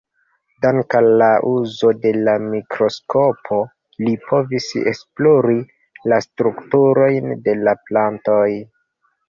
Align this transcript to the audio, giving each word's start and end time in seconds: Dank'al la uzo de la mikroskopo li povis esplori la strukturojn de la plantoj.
Dank'al 0.65 1.09
la 1.21 1.27
uzo 1.49 1.91
de 2.05 2.13
la 2.29 2.33
mikroskopo 2.45 3.61
li 4.05 4.15
povis 4.31 4.71
esplori 4.95 5.61
la 6.15 6.21
strukturojn 6.29 7.33
de 7.47 7.59
la 7.69 7.79
plantoj. 7.87 8.45